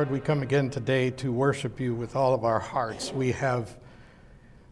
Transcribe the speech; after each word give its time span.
Lord, 0.00 0.12
we 0.12 0.20
come 0.20 0.42
again 0.42 0.70
today 0.70 1.10
to 1.10 1.30
worship 1.30 1.78
you 1.78 1.94
with 1.94 2.16
all 2.16 2.32
of 2.32 2.42
our 2.42 2.58
hearts. 2.58 3.12
We 3.12 3.32
have 3.32 3.76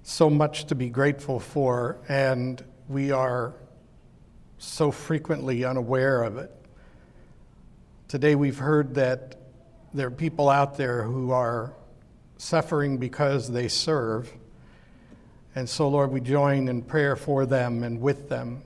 so 0.03 0.31
much 0.31 0.65
to 0.69 0.75
be 0.75 0.89
grateful 0.89 1.39
for, 1.39 1.99
and 2.09 2.65
we 2.89 3.11
are 3.11 3.53
so 4.57 4.91
frequently 4.91 5.67
unaware 5.67 6.23
of 6.23 6.39
it. 6.39 6.51
Today, 8.09 8.37
we've 8.37 8.57
heard 8.57 8.95
that 8.95 9.37
there 9.93 10.07
are 10.07 10.11
people 10.11 10.49
out 10.49 10.79
there 10.79 11.03
who 11.03 11.31
are 11.31 11.75
suffering 12.39 12.97
because 12.97 13.53
they 13.53 13.69
serve. 13.69 14.33
And 15.55 15.69
so, 15.69 15.89
Lord, 15.89 16.11
we 16.11 16.23
join 16.23 16.69
in 16.69 16.81
prayer 16.81 17.17
for 17.17 17.45
them 17.45 17.83
and 17.83 18.01
with 18.01 18.31
them. 18.31 18.63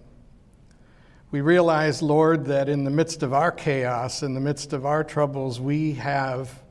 We 1.32 1.40
realize, 1.40 2.02
Lord, 2.02 2.44
that 2.44 2.68
in 2.68 2.84
the 2.84 2.90
midst 2.90 3.22
of 3.22 3.32
our 3.32 3.50
chaos, 3.50 4.22
in 4.22 4.34
the 4.34 4.40
midst 4.40 4.74
of 4.74 4.84
our 4.84 5.02
troubles, 5.02 5.58
we 5.58 5.94
have 5.94 6.62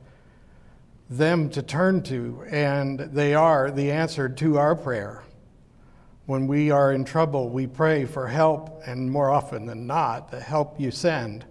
them 1.09 1.49
to 1.49 1.63
turn 1.63 2.03
to, 2.03 2.45
and 2.47 2.99
they 2.99 3.33
are 3.33 3.71
the 3.71 3.89
answer 3.89 4.29
to 4.29 4.59
our 4.59 4.75
prayer. 4.75 5.23
When 6.27 6.45
we 6.45 6.69
are 6.69 6.93
in 6.93 7.05
trouble, 7.05 7.49
we 7.49 7.65
pray 7.65 8.05
for 8.05 8.27
help, 8.27 8.83
and 8.85 9.11
more 9.11 9.31
often 9.31 9.65
than 9.65 9.87
not, 9.87 10.29
the 10.29 10.39
help 10.39 10.79
you 10.79 10.91
send 10.91 11.43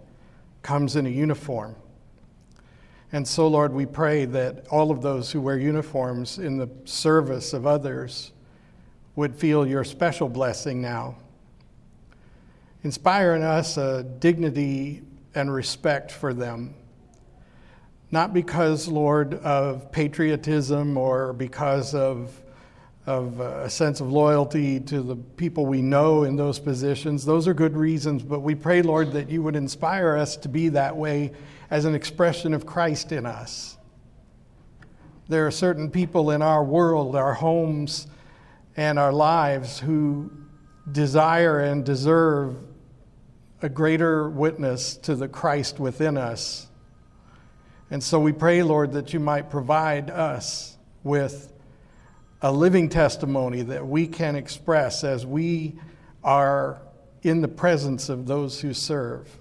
comes 0.61 0.95
in 0.95 1.05
a 1.05 1.09
uniform. 1.09 1.75
And 3.11 3.27
so, 3.27 3.45
Lord, 3.49 3.73
we 3.73 3.85
pray 3.85 4.23
that 4.23 4.67
all 4.69 4.89
of 4.89 5.01
those 5.01 5.33
who 5.33 5.41
wear 5.41 5.57
uniforms 5.57 6.37
in 6.37 6.57
the 6.57 6.69
service 6.85 7.51
of 7.51 7.67
others 7.67 8.31
would 9.17 9.35
feel 9.35 9.67
your 9.67 9.83
special 9.83 10.29
blessing 10.29 10.81
now. 10.81 11.17
Inspire 12.83 13.35
in 13.35 13.43
us 13.43 13.77
a 13.77 14.03
dignity 14.03 15.03
and 15.35 15.53
respect 15.53 16.11
for 16.11 16.33
them. 16.33 16.73
Not 18.09 18.33
because, 18.33 18.87
Lord, 18.87 19.35
of 19.35 19.91
patriotism 19.91 20.97
or 20.97 21.31
because 21.31 21.93
of, 21.93 22.41
of 23.05 23.39
uh, 23.39 23.61
a 23.63 23.69
sense 23.69 24.01
of 24.01 24.11
loyalty 24.11 24.79
to 24.81 25.01
the 25.01 25.15
people 25.15 25.65
we 25.65 25.81
know 25.81 26.23
in 26.23 26.35
those 26.35 26.59
positions. 26.59 27.23
Those 27.23 27.47
are 27.47 27.53
good 27.53 27.77
reasons, 27.77 28.23
but 28.23 28.39
we 28.39 28.55
pray, 28.55 28.81
Lord, 28.81 29.13
that 29.13 29.29
you 29.29 29.43
would 29.43 29.55
inspire 29.55 30.17
us 30.17 30.35
to 30.37 30.49
be 30.49 30.69
that 30.69 30.97
way 30.97 31.31
as 31.69 31.85
an 31.85 31.95
expression 31.95 32.53
of 32.53 32.65
Christ 32.65 33.11
in 33.11 33.25
us. 33.25 33.77
There 35.29 35.47
are 35.47 35.51
certain 35.51 35.89
people 35.89 36.31
in 36.31 36.41
our 36.41 36.63
world, 36.63 37.15
our 37.15 37.33
homes, 37.33 38.07
and 38.75 38.99
our 38.99 39.13
lives 39.13 39.79
who 39.79 40.31
desire 40.91 41.59
and 41.59 41.85
deserve 41.85 42.57
a 43.61 43.69
greater 43.69 44.29
witness 44.29 44.95
to 44.97 45.15
the 45.15 45.27
Christ 45.27 45.79
within 45.79 46.17
us. 46.17 46.67
And 47.91 48.03
so 48.03 48.19
we 48.19 48.31
pray, 48.31 48.63
Lord, 48.63 48.93
that 48.93 49.13
you 49.13 49.19
might 49.19 49.49
provide 49.49 50.09
us 50.09 50.77
with 51.03 51.51
a 52.41 52.51
living 52.51 52.89
testimony 52.89 53.61
that 53.61 53.85
we 53.85 54.07
can 54.07 54.35
express 54.35 55.03
as 55.03 55.25
we 55.25 55.75
are 56.23 56.81
in 57.21 57.41
the 57.41 57.47
presence 57.47 58.09
of 58.09 58.25
those 58.25 58.61
who 58.61 58.73
serve 58.73 59.37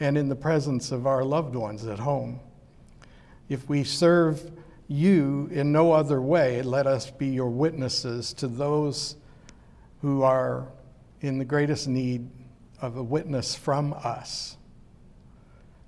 and 0.00 0.18
in 0.18 0.28
the 0.28 0.36
presence 0.36 0.90
of 0.90 1.06
our 1.06 1.24
loved 1.24 1.54
ones 1.54 1.86
at 1.86 2.00
home. 2.00 2.40
If 3.48 3.68
we 3.68 3.84
serve 3.84 4.50
you 4.88 5.48
in 5.52 5.70
no 5.70 5.92
other 5.92 6.20
way, 6.20 6.62
let 6.62 6.86
us 6.86 7.10
be 7.10 7.28
your 7.28 7.50
witnesses 7.50 8.32
to 8.34 8.48
those 8.48 9.16
who 10.00 10.22
are 10.22 10.66
in 11.20 11.38
the 11.38 11.44
greatest 11.44 11.86
need 11.86 12.28
of 12.80 12.96
a 12.96 13.02
witness 13.02 13.54
from 13.54 13.92
us. 13.92 14.56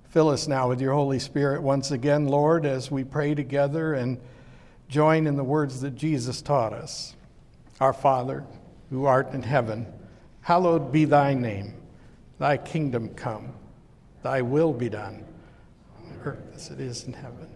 Fill 0.09 0.29
us 0.29 0.47
now 0.47 0.67
with 0.67 0.81
your 0.81 0.93
Holy 0.93 1.19
Spirit 1.19 1.61
once 1.61 1.91
again, 1.91 2.27
Lord, 2.27 2.65
as 2.65 2.91
we 2.91 3.03
pray 3.03 3.33
together 3.33 3.93
and 3.93 4.19
join 4.89 5.25
in 5.25 5.37
the 5.37 5.43
words 5.43 5.79
that 5.81 5.95
Jesus 5.95 6.41
taught 6.41 6.73
us. 6.73 7.15
Our 7.79 7.93
Father, 7.93 8.43
who 8.89 9.05
art 9.05 9.31
in 9.31 9.41
heaven, 9.41 9.87
hallowed 10.41 10.91
be 10.91 11.05
thy 11.05 11.33
name. 11.33 11.75
Thy 12.39 12.57
kingdom 12.57 13.09
come, 13.09 13.53
thy 14.21 14.41
will 14.41 14.73
be 14.73 14.89
done, 14.89 15.23
on 15.97 16.19
earth 16.25 16.51
as 16.55 16.71
it 16.71 16.79
is 16.81 17.05
in 17.05 17.13
heaven. 17.13 17.47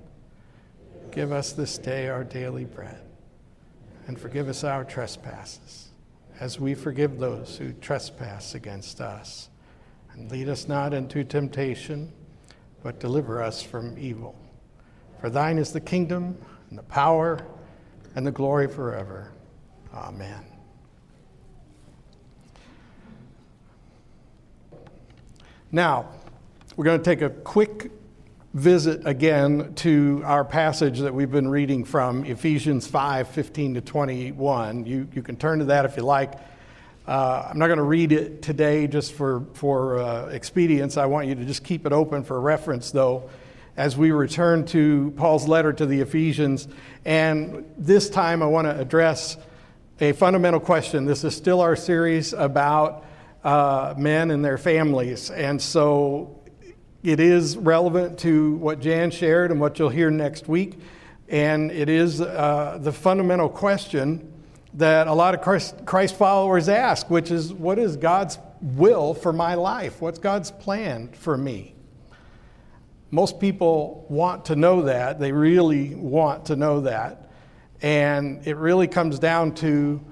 Give 1.11 1.31
us 1.31 1.51
this 1.51 1.77
day 1.77 2.07
our 2.07 2.23
daily 2.23 2.65
bread, 2.65 3.01
and 4.07 4.19
forgive 4.19 4.47
us 4.47 4.63
our 4.63 4.83
trespasses, 4.83 5.89
as 6.39 6.59
we 6.59 6.73
forgive 6.73 7.19
those 7.19 7.57
who 7.57 7.73
trespass 7.73 8.55
against 8.55 9.01
us. 9.01 9.49
And 10.13 10.31
lead 10.31 10.49
us 10.49 10.67
not 10.67 10.93
into 10.93 11.23
temptation, 11.23 12.11
but 12.83 12.99
deliver 12.99 13.41
us 13.41 13.61
from 13.61 13.97
evil. 13.97 14.35
For 15.19 15.29
thine 15.29 15.57
is 15.57 15.71
the 15.71 15.81
kingdom, 15.81 16.37
and 16.69 16.77
the 16.77 16.83
power, 16.83 17.45
and 18.15 18.25
the 18.25 18.31
glory 18.31 18.67
forever. 18.67 19.31
Amen. 19.93 20.45
Now, 25.71 26.09
we're 26.75 26.85
going 26.85 26.99
to 26.99 27.03
take 27.03 27.21
a 27.21 27.29
quick 27.29 27.91
visit 28.55 29.05
again 29.05 29.73
to 29.75 30.21
our 30.23 30.45
passage 30.45 30.99
that 30.99 31.13
we've 31.13 31.29
been 31.29 31.49
reading 31.49 31.83
from 31.83 32.23
Ephesians 32.23 32.87
5 32.87 33.27
15 33.27 33.73
to 33.73 33.81
21. 33.81 34.85
You, 34.85 35.09
you 35.13 35.21
can 35.21 35.35
turn 35.35 35.59
to 35.59 35.65
that 35.65 35.83
if 35.83 35.97
you 35.97 36.03
like. 36.03 36.35
Uh, 37.05 37.49
I'm 37.49 37.59
not 37.59 37.67
going 37.67 37.79
to 37.79 37.83
read 37.83 38.13
it 38.13 38.41
today 38.41 38.87
just 38.87 39.11
for, 39.11 39.43
for 39.55 39.99
uh, 39.99 40.27
expedience. 40.27 40.95
I 40.95 41.05
want 41.07 41.27
you 41.27 41.35
to 41.35 41.43
just 41.43 41.65
keep 41.65 41.85
it 41.85 41.91
open 41.91 42.23
for 42.23 42.39
reference, 42.39 42.91
though, 42.91 43.29
as 43.75 43.97
we 43.97 44.11
return 44.11 44.65
to 44.67 45.13
Paul's 45.17 45.49
letter 45.49 45.73
to 45.73 45.85
the 45.85 45.99
Ephesians. 45.99 46.69
And 47.03 47.69
this 47.77 48.09
time 48.09 48.41
I 48.41 48.45
want 48.45 48.67
to 48.67 48.79
address 48.79 49.35
a 49.99 50.13
fundamental 50.13 50.61
question. 50.61 51.03
This 51.03 51.25
is 51.25 51.35
still 51.35 51.59
our 51.59 51.75
series 51.75 52.31
about 52.31 53.03
uh, 53.43 53.95
men 53.97 54.31
and 54.31 54.45
their 54.45 54.57
families. 54.57 55.29
And 55.29 55.61
so 55.61 56.34
it 57.05 57.19
is 57.19 57.55
relevant 57.55 58.17
to 58.19 58.55
what 58.55 58.79
Jan 58.79 59.11
shared 59.11 59.51
and 59.51 59.61
what 59.61 59.77
you'll 59.77 59.89
hear 59.89 60.09
next 60.09 60.47
week. 60.47 60.79
And 61.29 61.71
it 61.71 61.87
is 61.87 62.19
uh, 62.19 62.79
the 62.81 62.91
fundamental 62.91 63.47
question 63.47 64.33
that 64.73 65.05
a 65.05 65.13
lot 65.13 65.35
of 65.35 65.41
Christ, 65.41 66.15
followers 66.15 66.67
ask, 66.67 67.07
which 67.11 67.29
is 67.29 67.53
what 67.53 67.77
is 67.77 67.95
God's 67.95 68.39
will 68.59 69.13
for 69.13 69.31
my 69.31 69.53
life? 69.53 70.01
What's 70.01 70.17
God's 70.17 70.49
plan 70.49 71.09
for 71.09 71.37
me? 71.37 71.75
Most 73.11 73.39
people 73.39 74.07
want 74.09 74.45
to 74.45 74.55
know 74.55 74.81
that. 74.83 75.19
They 75.19 75.31
really 75.31 75.93
want 75.93 76.47
to 76.47 76.55
know 76.55 76.81
that. 76.81 77.29
And 77.83 78.45
it 78.47 78.57
really 78.57 78.87
comes 78.87 79.19
down 79.19 79.53
to 79.55 80.03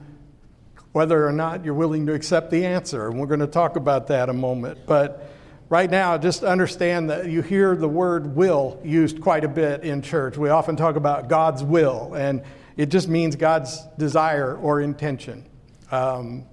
whether 0.92 1.28
or 1.28 1.32
not 1.32 1.66
you're 1.66 1.74
willing 1.74 2.06
to 2.06 2.14
accept 2.14 2.52
the 2.52 2.68
answer. 2.68 3.08
And 3.08 3.20
we're 3.20 3.26
going 3.26 3.40
to 3.40 3.48
talk 3.48 3.78
about 3.78 4.08
that 4.08 4.30
a 4.30 4.34
moment. 4.34 4.86
But 4.86 5.32
Right 5.74 5.90
now, 5.90 6.20
just 6.20 6.44
understand 6.44 7.10
that 7.10 7.32
you 7.32 7.42
hear 7.42 7.76
the 7.76 7.90
word 7.90 8.36
will 8.36 8.80
used 8.84 9.20
quite 9.22 9.44
a 9.44 9.48
bit 9.48 9.82
in 9.82 10.04
church. 10.04 10.38
We 10.38 10.50
often 10.50 10.76
talk 10.76 10.98
about 10.98 11.30
God's 11.30 11.64
will, 11.64 12.14
and 12.14 12.44
it 12.78 12.90
just 12.92 13.08
means 13.08 13.36
God's 13.36 13.82
desire 13.98 14.56
or 14.56 14.82
intention. 14.82 15.50
Um, 15.90 16.46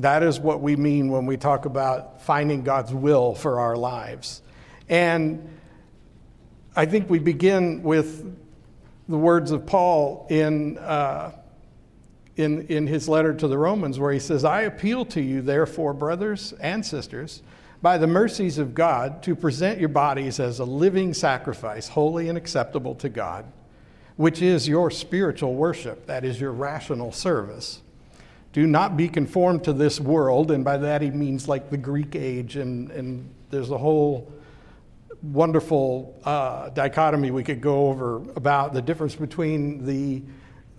that 0.00 0.24
is 0.24 0.40
what 0.40 0.60
we 0.60 0.74
mean 0.74 1.08
when 1.08 1.24
we 1.24 1.36
talk 1.36 1.66
about 1.66 2.22
finding 2.22 2.64
God's 2.64 2.92
will 2.92 3.36
for 3.36 3.60
our 3.60 3.76
lives. 3.76 4.42
And 4.88 5.48
I 6.74 6.86
think 6.86 7.08
we 7.08 7.20
begin 7.20 7.84
with 7.84 8.26
the 9.08 9.18
words 9.18 9.52
of 9.52 9.66
Paul 9.66 10.26
in, 10.30 10.78
uh, 10.78 11.30
in, 12.34 12.66
in 12.66 12.88
his 12.88 13.08
letter 13.08 13.34
to 13.34 13.46
the 13.46 13.56
Romans, 13.56 14.00
where 14.00 14.12
he 14.12 14.18
says, 14.18 14.44
I 14.44 14.62
appeal 14.62 15.04
to 15.04 15.20
you, 15.20 15.42
therefore, 15.42 15.94
brothers 15.94 16.52
and 16.54 16.84
sisters 16.84 17.40
by 17.82 17.98
the 17.98 18.06
mercies 18.06 18.58
of 18.58 18.74
God 18.74 19.24
to 19.24 19.34
present 19.34 19.80
your 19.80 19.88
bodies 19.88 20.38
as 20.38 20.60
a 20.60 20.64
living 20.64 21.12
sacrifice, 21.12 21.88
holy 21.88 22.28
and 22.28 22.38
acceptable 22.38 22.94
to 22.94 23.08
God, 23.08 23.44
which 24.16 24.40
is 24.40 24.68
your 24.68 24.90
spiritual 24.90 25.54
worship, 25.54 26.06
that 26.06 26.24
is 26.24 26.40
your 26.40 26.52
rational 26.52 27.10
service. 27.10 27.82
Do 28.52 28.66
not 28.66 28.96
be 28.96 29.08
conformed 29.08 29.64
to 29.64 29.72
this 29.72 29.98
world, 29.98 30.52
and 30.52 30.64
by 30.64 30.76
that 30.76 31.02
he 31.02 31.10
means 31.10 31.48
like 31.48 31.70
the 31.70 31.76
Greek 31.76 32.14
age, 32.14 32.56
and, 32.56 32.90
and 32.92 33.28
there's 33.50 33.70
a 33.70 33.78
whole 33.78 34.32
wonderful 35.22 36.20
uh, 36.24 36.68
dichotomy 36.70 37.30
we 37.30 37.42
could 37.42 37.60
go 37.60 37.88
over 37.88 38.16
about 38.36 38.74
the 38.74 38.82
difference 38.82 39.16
between 39.16 39.86
the 39.86 40.22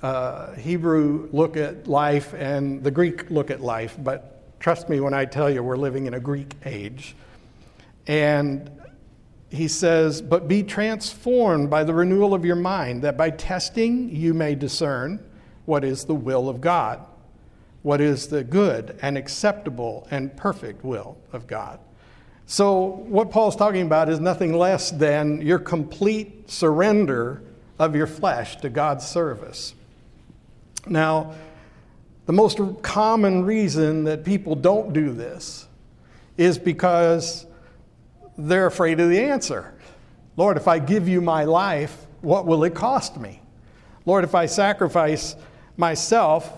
uh, 0.02 0.54
Hebrew 0.54 1.30
look 1.32 1.58
at 1.58 1.88
life 1.88 2.34
and 2.34 2.84
the 2.84 2.92
Greek 2.92 3.30
look 3.30 3.50
at 3.50 3.62
life, 3.62 3.98
but 3.98 4.43
Trust 4.64 4.88
me 4.88 5.02
when 5.02 5.14
I 5.14 5.26
tell 5.26 5.50
you 5.50 5.62
we're 5.62 5.76
living 5.76 6.06
in 6.06 6.14
a 6.14 6.22
Greek 6.22 6.54
age. 6.64 7.18
And 8.08 8.72
he 9.50 9.68
says, 9.68 10.22
But 10.22 10.48
be 10.48 10.64
transformed 10.64 11.70
by 11.70 11.84
the 11.84 11.94
renewal 11.94 12.34
of 12.34 12.46
your 12.46 12.56
mind, 12.56 13.02
that 13.02 13.18
by 13.18 13.32
testing 13.32 14.16
you 14.16 14.34
may 14.34 14.56
discern 14.56 15.22
what 15.66 15.84
is 15.84 16.06
the 16.06 16.16
will 16.16 16.48
of 16.48 16.62
God, 16.62 17.06
what 17.82 18.00
is 18.00 18.30
the 18.30 18.42
good 18.42 18.98
and 19.02 19.18
acceptable 19.18 20.08
and 20.12 20.34
perfect 20.38 20.86
will 20.86 21.18
of 21.34 21.46
God. 21.46 21.82
So, 22.46 22.84
what 22.84 23.32
Paul's 23.32 23.58
talking 23.58 23.86
about 23.86 24.08
is 24.08 24.22
nothing 24.22 24.54
less 24.54 24.92
than 24.92 25.42
your 25.42 25.60
complete 25.60 26.50
surrender 26.50 27.44
of 27.80 27.98
your 27.98 28.08
flesh 28.08 28.56
to 28.62 28.70
God's 28.70 29.06
service. 29.06 29.76
Now, 30.88 31.34
the 32.26 32.34
most 32.34 32.60
common 32.82 33.44
reason 33.44 34.06
that 34.06 34.24
people 34.24 34.56
don't 34.56 34.94
do 34.94 35.12
this 35.12 35.68
is 36.38 36.58
because 36.58 37.46
they're 38.38 38.66
afraid 38.66 39.00
of 39.00 39.10
the 39.10 39.20
answer. 39.20 39.74
Lord, 40.38 40.58
if 40.58 40.68
I 40.68 40.80
give 40.80 41.08
you 41.08 41.22
my 41.22 41.44
life, 41.44 42.06
what 42.22 42.46
will 42.46 42.64
it 42.64 42.74
cost 42.74 43.20
me? 43.20 43.42
Lord, 44.06 44.24
if 44.24 44.36
I 44.36 44.46
sacrifice 44.46 45.36
myself, 45.78 46.52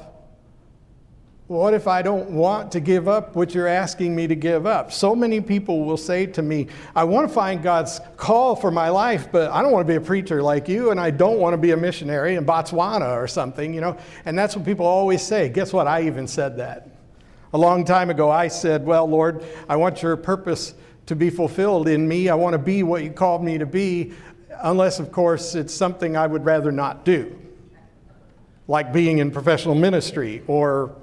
what 1.47 1.75
if 1.75 1.87
I 1.87 2.01
don't 2.01 2.31
want 2.31 2.71
to 2.71 2.79
give 2.79 3.07
up 3.07 3.35
what 3.35 3.53
you're 3.53 3.67
asking 3.67 4.15
me 4.15 4.25
to 4.25 4.33
give 4.33 4.65
up? 4.65 4.91
So 4.91 5.15
many 5.15 5.39
people 5.39 5.85
will 5.85 5.97
say 5.97 6.25
to 6.25 6.41
me, 6.41 6.67
I 6.95 7.03
want 7.03 7.27
to 7.27 7.33
find 7.33 7.61
God's 7.61 8.01
call 8.17 8.55
for 8.55 8.71
my 8.71 8.89
life, 8.89 9.31
but 9.31 9.51
I 9.51 9.61
don't 9.61 9.71
want 9.71 9.85
to 9.85 9.91
be 9.91 9.97
a 9.97 10.01
preacher 10.01 10.41
like 10.41 10.67
you, 10.67 10.89
and 10.89 10.99
I 10.99 11.11
don't 11.11 11.37
want 11.37 11.53
to 11.53 11.57
be 11.57 11.69
a 11.71 11.77
missionary 11.77 12.35
in 12.35 12.45
Botswana 12.47 13.15
or 13.15 13.27
something, 13.27 13.75
you 13.75 13.81
know? 13.81 13.95
And 14.25 14.37
that's 14.37 14.55
what 14.55 14.65
people 14.65 14.87
always 14.87 15.21
say. 15.21 15.49
Guess 15.49 15.71
what? 15.71 15.85
I 15.85 16.01
even 16.07 16.27
said 16.27 16.57
that. 16.57 16.89
A 17.53 17.57
long 17.57 17.85
time 17.85 18.09
ago, 18.09 18.31
I 18.31 18.47
said, 18.47 18.83
Well, 18.83 19.07
Lord, 19.07 19.43
I 19.69 19.75
want 19.75 20.01
your 20.01 20.17
purpose 20.17 20.73
to 21.05 21.15
be 21.15 21.29
fulfilled 21.29 21.87
in 21.87 22.07
me. 22.07 22.27
I 22.27 22.35
want 22.35 22.53
to 22.53 22.57
be 22.57 22.81
what 22.81 23.03
you 23.03 23.11
called 23.11 23.43
me 23.43 23.59
to 23.59 23.67
be, 23.67 24.13
unless, 24.63 24.97
of 24.97 25.11
course, 25.11 25.53
it's 25.53 25.73
something 25.73 26.17
I 26.17 26.25
would 26.25 26.43
rather 26.43 26.71
not 26.71 27.05
do, 27.05 27.37
like 28.67 28.91
being 28.91 29.19
in 29.19 29.29
professional 29.29 29.75
ministry 29.75 30.41
or 30.47 30.95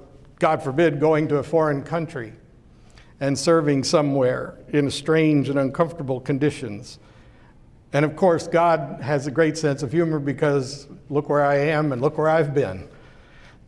God 0.43 0.61
forbid, 0.61 0.99
going 0.99 1.29
to 1.29 1.37
a 1.37 1.43
foreign 1.43 1.83
country 1.83 2.33
and 3.21 3.39
serving 3.39 3.85
somewhere 3.85 4.57
in 4.73 4.91
strange 4.91 5.47
and 5.47 5.57
uncomfortable 5.57 6.19
conditions. 6.19 6.99
And 7.93 8.03
of 8.03 8.17
course, 8.17 8.45
God 8.45 8.99
has 9.01 9.25
a 9.25 9.31
great 9.31 9.57
sense 9.57 9.83
of 9.83 9.93
humor 9.93 10.19
because 10.19 10.85
look 11.09 11.29
where 11.29 11.45
I 11.45 11.55
am 11.55 11.93
and 11.93 12.01
look 12.01 12.17
where 12.17 12.27
I've 12.27 12.53
been. 12.53 12.89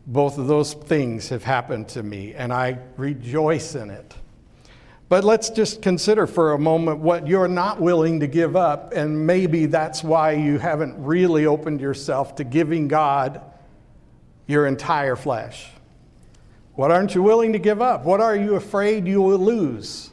Both 0.06 0.36
of 0.36 0.48
those 0.48 0.74
things 0.74 1.30
have 1.30 1.42
happened 1.42 1.88
to 1.88 2.02
me, 2.02 2.34
and 2.34 2.52
I 2.52 2.76
rejoice 2.98 3.74
in 3.74 3.88
it. 3.88 4.14
But 5.08 5.24
let's 5.24 5.48
just 5.48 5.80
consider 5.80 6.26
for 6.26 6.52
a 6.52 6.58
moment 6.58 6.98
what 6.98 7.26
you're 7.26 7.48
not 7.48 7.80
willing 7.80 8.20
to 8.20 8.26
give 8.26 8.54
up, 8.54 8.92
and 8.92 9.26
maybe 9.26 9.64
that's 9.64 10.04
why 10.04 10.32
you 10.32 10.58
haven't 10.58 10.94
really 11.02 11.46
opened 11.46 11.80
yourself 11.80 12.34
to 12.34 12.44
giving 12.44 12.86
God 12.86 13.40
your 14.46 14.66
entire 14.66 15.16
flesh. 15.16 15.70
What 16.76 16.90
aren't 16.90 17.14
you 17.14 17.22
willing 17.22 17.52
to 17.54 17.58
give 17.58 17.80
up? 17.80 18.04
What 18.04 18.20
are 18.20 18.36
you 18.36 18.54
afraid 18.54 19.08
you 19.08 19.22
will 19.22 19.38
lose? 19.38 20.10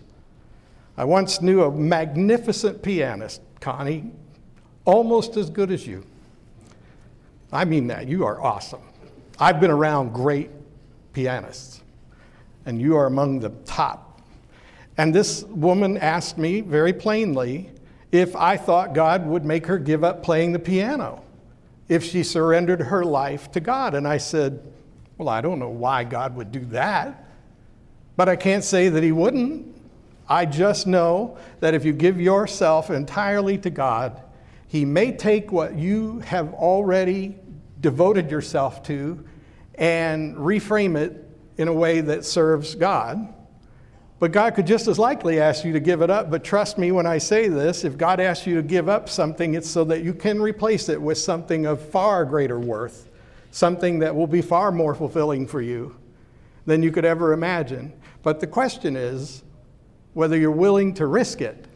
I 0.96 1.04
once 1.04 1.42
knew 1.42 1.64
a 1.64 1.72
magnificent 1.72 2.82
pianist, 2.82 3.42
Connie, 3.60 4.12
almost 4.86 5.36
as 5.36 5.50
good 5.50 5.72
as 5.72 5.86
you. 5.86 6.06
I 7.52 7.66
mean 7.66 7.88
that. 7.88 8.08
You 8.08 8.26
are 8.26 8.42
awesome. 8.42 8.82
I've 9.40 9.60
been 9.60 9.72
around 9.72 10.14
great 10.14 10.52
pianists, 11.12 11.82
and 12.66 12.82
you 12.82 12.96
are 12.96 13.08
among 13.08 13.40
the 13.40 13.50
top. 13.66 14.22
And 14.98 15.14
this 15.14 15.44
woman 15.44 15.98
asked 15.98 16.38
me 16.38 16.62
very 16.62 16.94
plainly 16.94 17.72
if 18.12 18.36
I 18.36 18.56
thought 18.56 18.94
God 18.94 19.26
would 19.26 19.44
make 19.44 19.66
her 19.66 19.78
give 19.78 20.04
up 20.04 20.24
playing 20.24 20.54
the 20.54 20.60
piano 20.60 21.24
if 21.90 22.04
she 22.04 22.24
surrendered 22.24 22.80
her 22.80 23.04
life 23.04 23.52
to 23.52 23.60
God. 23.60 23.96
And 23.96 24.08
I 24.08 24.18
said, 24.18 24.73
well, 25.18 25.30
I 25.30 25.42
don't 25.42 25.60
know 25.60 25.70
why 25.70 26.04
God 26.04 26.36
would 26.36 26.52
do 26.52 26.66
that, 26.66 27.26
but 28.16 28.30
I 28.30 28.36
can't 28.36 28.64
say 28.64 28.90
that 28.90 29.04
He 29.04 29.12
wouldn't. 29.12 29.76
I 30.28 30.46
just 30.46 30.88
know 30.88 31.38
that 31.60 31.74
if 31.74 31.86
you 31.86 31.94
give 31.94 32.20
yourself 32.20 32.90
entirely 32.90 33.58
to 33.60 33.70
God, 33.70 34.22
He 34.68 34.86
may 34.86 35.12
take 35.12 35.52
what 35.52 35.76
you 35.76 36.20
have 36.20 36.54
already 36.54 37.38
devoted 37.82 38.32
yourself 38.32 38.82
to 38.84 39.24
and 39.76 40.36
reframe 40.36 40.98
it 40.98 41.30
in 41.58 41.68
a 41.68 41.74
way 41.74 42.02
that 42.02 42.26
serves 42.26 42.76
God. 42.76 43.34
But 44.20 44.32
God 44.32 44.56
could 44.56 44.66
just 44.66 44.88
as 44.88 44.98
likely 44.98 45.40
ask 45.40 45.66
you 45.66 45.74
to 45.74 45.80
give 45.80 46.02
it 46.02 46.10
up. 46.10 46.32
But 46.32 46.44
trust 46.44 46.78
me 46.78 46.92
when 46.92 47.06
I 47.06 47.18
say 47.18 47.50
this 47.50 47.84
if 47.84 47.98
God 47.98 48.20
asks 48.20 48.48
you 48.48 48.56
to 48.56 48.64
give 48.64 48.88
up 48.88 49.10
something, 49.10 49.54
it's 49.54 49.70
so 49.70 49.84
that 49.86 50.02
you 50.02 50.14
can 50.14 50.42
replace 50.42 50.88
it 50.90 51.02
with 51.02 51.18
something 51.18 51.66
of 51.66 51.82
far 51.90 52.24
greater 52.24 52.60
worth 52.60 53.10
something 53.54 54.00
that 54.00 54.16
will 54.16 54.26
be 54.26 54.42
far 54.42 54.72
more 54.72 54.96
fulfilling 54.96 55.46
for 55.46 55.62
you 55.62 55.96
than 56.66 56.82
you 56.82 56.92
could 56.92 57.06
ever 57.06 57.34
imagine. 57.34 57.94
But 58.24 58.40
the 58.40 58.48
question 58.48 58.96
is 58.96 59.44
whether 60.14 60.36
you're 60.36 60.50
willing 60.50 60.96
to 60.96 61.06
risk 61.06 61.40
it. 61.40 61.68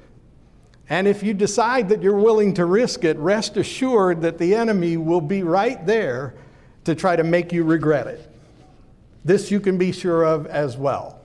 And 0.90 1.08
if 1.08 1.22
you 1.22 1.36
decide 1.36 1.90
that 1.90 2.02
you're 2.02 2.18
willing 2.18 2.56
to 2.56 2.66
risk 2.66 3.04
it, 3.04 3.16
rest 3.18 3.58
assured 3.58 4.22
that 4.22 4.40
the 4.40 4.56
enemy 4.56 4.98
will 4.98 5.22
be 5.22 5.44
right 5.44 5.86
there 5.86 6.34
to 6.86 6.96
try 6.96 7.16
to 7.16 7.24
make 7.24 7.54
you 7.54 7.64
regret 7.64 8.08
it. 8.08 8.28
This 9.24 9.52
you 9.52 9.60
can 9.60 9.78
be 9.78 9.92
sure 9.92 10.24
of 10.24 10.48
as 10.48 10.78
well. 10.78 11.20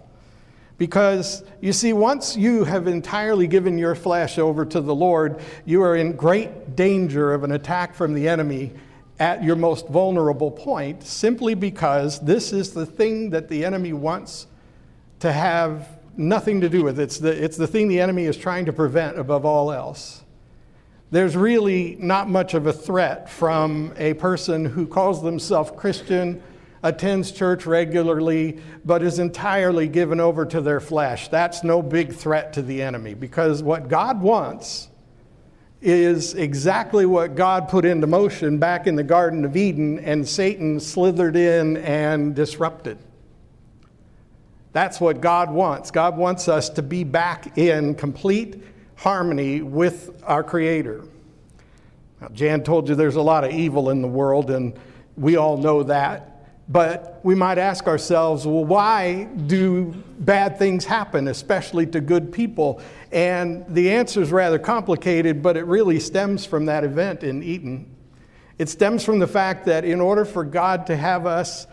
Because 0.76 1.44
you 1.62 1.72
see, 1.72 1.94
once 1.94 2.36
you 2.36 2.64
have 2.64 2.88
entirely 2.88 3.46
given 3.46 3.78
your 3.78 3.94
flesh 3.94 4.36
over 4.36 4.66
to 4.66 4.82
the 4.82 4.94
Lord, 4.94 5.40
you 5.64 5.82
are 5.82 5.96
in 5.96 6.12
great 6.12 6.76
danger 6.76 7.32
of 7.32 7.42
an 7.42 7.52
attack 7.52 7.94
from 7.94 8.12
the 8.12 8.28
enemy 8.28 8.72
at 9.22 9.44
your 9.44 9.54
most 9.54 9.86
vulnerable 9.86 10.50
point 10.50 11.00
simply 11.04 11.54
because 11.54 12.18
this 12.18 12.52
is 12.52 12.72
the 12.72 12.84
thing 12.84 13.30
that 13.30 13.46
the 13.48 13.64
enemy 13.64 13.92
wants 13.92 14.48
to 15.20 15.30
have 15.30 15.88
nothing 16.16 16.60
to 16.60 16.68
do 16.68 16.82
with. 16.82 16.98
It's 16.98 17.18
the, 17.18 17.30
it's 17.30 17.56
the 17.56 17.68
thing 17.68 17.86
the 17.86 18.00
enemy 18.00 18.24
is 18.24 18.36
trying 18.36 18.64
to 18.64 18.72
prevent 18.72 19.20
above 19.20 19.44
all 19.44 19.70
else. 19.70 20.24
There's 21.12 21.36
really 21.36 21.94
not 22.00 22.28
much 22.28 22.54
of 22.54 22.66
a 22.66 22.72
threat 22.72 23.30
from 23.30 23.92
a 23.96 24.14
person 24.14 24.64
who 24.64 24.88
calls 24.88 25.22
themselves 25.22 25.70
Christian, 25.76 26.42
attends 26.82 27.30
church 27.30 27.64
regularly, 27.64 28.58
but 28.84 29.04
is 29.04 29.20
entirely 29.20 29.86
given 29.86 30.18
over 30.18 30.44
to 30.46 30.60
their 30.60 30.80
flesh. 30.80 31.28
That's 31.28 31.62
no 31.62 31.80
big 31.80 32.12
threat 32.12 32.52
to 32.54 32.62
the 32.62 32.82
enemy 32.82 33.14
because 33.14 33.62
what 33.62 33.86
God 33.86 34.20
wants 34.20 34.88
is 35.82 36.34
exactly 36.34 37.04
what 37.04 37.34
God 37.34 37.68
put 37.68 37.84
into 37.84 38.06
motion 38.06 38.58
back 38.58 38.86
in 38.86 38.94
the 38.94 39.02
Garden 39.02 39.44
of 39.44 39.56
Eden, 39.56 39.98
and 39.98 40.26
Satan 40.26 40.78
slithered 40.78 41.34
in 41.34 41.76
and 41.78 42.36
disrupted. 42.36 42.98
That's 44.72 45.00
what 45.00 45.20
God 45.20 45.50
wants. 45.50 45.90
God 45.90 46.16
wants 46.16 46.48
us 46.48 46.70
to 46.70 46.82
be 46.82 47.02
back 47.04 47.58
in 47.58 47.96
complete 47.96 48.62
harmony 48.94 49.60
with 49.60 50.22
our 50.24 50.44
Creator. 50.44 51.04
Now, 52.20 52.28
Jan 52.28 52.62
told 52.62 52.88
you 52.88 52.94
there's 52.94 53.16
a 53.16 53.22
lot 53.22 53.42
of 53.42 53.50
evil 53.50 53.90
in 53.90 54.00
the 54.00 54.08
world, 54.08 54.52
and 54.52 54.78
we 55.16 55.36
all 55.36 55.56
know 55.56 55.82
that. 55.82 56.31
But 56.72 57.20
we 57.22 57.34
might 57.34 57.58
ask 57.58 57.86
ourselves, 57.86 58.46
well, 58.46 58.64
why 58.64 59.24
do 59.24 59.92
bad 60.18 60.58
things 60.58 60.86
happen, 60.86 61.28
especially 61.28 61.86
to 61.88 62.00
good 62.00 62.32
people? 62.32 62.80
And 63.12 63.66
the 63.68 63.90
answer 63.90 64.22
is 64.22 64.32
rather 64.32 64.58
complicated, 64.58 65.42
but 65.42 65.58
it 65.58 65.66
really 65.66 66.00
stems 66.00 66.46
from 66.46 66.64
that 66.66 66.82
event 66.82 67.24
in 67.24 67.42
Eden. 67.42 67.94
It 68.56 68.70
stems 68.70 69.04
from 69.04 69.18
the 69.18 69.26
fact 69.26 69.66
that 69.66 69.84
in 69.84 70.00
order 70.00 70.24
for 70.24 70.44
God 70.44 70.86
to 70.86 70.96
have 70.96 71.26
us 71.26 71.66